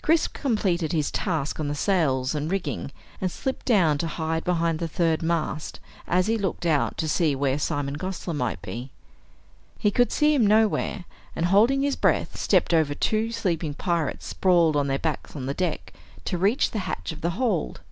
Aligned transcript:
Chris 0.00 0.26
completed 0.28 0.92
his 0.92 1.10
task 1.10 1.60
on 1.60 1.68
the 1.68 1.74
sails 1.74 2.34
and 2.34 2.50
rigging 2.50 2.90
and 3.20 3.30
slipped 3.30 3.66
down 3.66 3.98
to 3.98 4.06
hide 4.06 4.42
behind 4.42 4.78
the 4.78 4.88
third 4.88 5.22
mast 5.22 5.78
as 6.06 6.26
he 6.26 6.38
looked 6.38 6.64
out 6.64 6.96
to 6.96 7.06
see 7.06 7.36
where 7.36 7.58
Simon 7.58 7.98
Gosler 7.98 8.32
might 8.34 8.62
be. 8.62 8.90
He 9.78 9.90
could 9.90 10.10
see 10.10 10.34
him 10.34 10.46
nowhere, 10.46 11.04
and 11.36 11.44
holding 11.44 11.82
his 11.82 11.96
breath, 11.96 12.34
stepped 12.34 12.72
over 12.72 12.94
two 12.94 13.30
sleeping 13.30 13.74
pirates 13.74 14.24
sprawled 14.24 14.74
on 14.74 14.86
their 14.86 14.98
backs 14.98 15.36
on 15.36 15.44
the 15.44 15.52
deck 15.52 15.92
to 16.24 16.38
reach 16.38 16.70
the 16.70 16.78
hatch 16.88 17.12
of 17.12 17.20
the 17.20 17.32
hold. 17.36 17.82